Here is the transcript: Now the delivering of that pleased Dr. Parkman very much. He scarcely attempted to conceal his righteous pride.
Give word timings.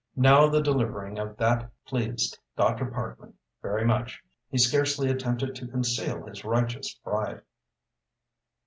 Now 0.15 0.47
the 0.49 0.63
delivering 0.63 1.19
of 1.19 1.37
that 1.37 1.69
pleased 1.85 2.39
Dr. 2.57 2.85
Parkman 2.87 3.35
very 3.61 3.85
much. 3.85 4.19
He 4.49 4.57
scarcely 4.57 5.11
attempted 5.11 5.53
to 5.55 5.67
conceal 5.67 6.25
his 6.25 6.43
righteous 6.43 6.95
pride. 7.03 7.43